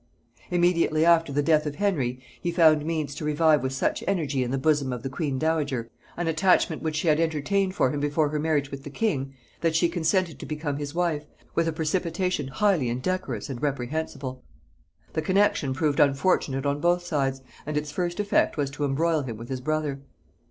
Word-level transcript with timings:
Immediately 0.49 1.05
after 1.05 1.31
the 1.31 1.43
death 1.43 1.67
of 1.67 1.75
Henry, 1.75 2.19
he 2.41 2.51
found 2.51 2.83
means 2.83 3.13
to 3.13 3.23
revive 3.23 3.61
with 3.61 3.71
such 3.71 4.03
energy 4.07 4.43
in 4.43 4.49
the 4.49 4.57
bosom 4.57 4.91
of 4.91 5.03
the 5.03 5.11
queen 5.11 5.37
dowager, 5.37 5.91
an 6.17 6.25
attachment 6.25 6.81
which 6.81 6.95
she 6.95 7.07
had 7.07 7.19
entertained 7.19 7.75
for 7.75 7.91
him 7.91 7.99
before 7.99 8.29
her 8.29 8.39
marriage 8.39 8.71
with 8.71 8.83
the 8.83 8.89
king, 8.89 9.35
that 9.59 9.75
she 9.75 9.87
consented 9.87 10.39
to 10.39 10.45
become 10.47 10.77
his 10.77 10.95
wife 10.95 11.27
with 11.53 11.67
a 11.67 11.71
precipitation 11.71 12.47
highly 12.47 12.89
indecorous 12.89 13.47
and 13.47 13.61
reprehensible. 13.61 14.41
The 15.13 15.21
connexion 15.21 15.71
proved 15.75 15.99
unfortunate 15.99 16.65
on 16.65 16.79
both 16.81 17.05
sides, 17.05 17.43
and 17.67 17.77
its 17.77 17.91
first 17.91 18.19
effect 18.19 18.57
was 18.57 18.71
to 18.71 18.85
embroil 18.85 19.21
him 19.21 19.37
with 19.37 19.49
his 19.49 19.61
brother. 19.61 20.01